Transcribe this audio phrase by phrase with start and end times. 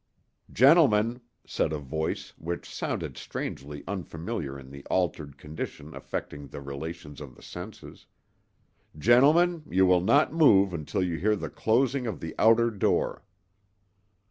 [0.51, 7.21] "Gentlemen," said a voice which sounded strangely unfamiliar in the altered condition affecting the relations
[7.21, 12.71] of the senses—"gentlemen, you will not move until you hear the closing of the outer
[12.71, 13.23] door."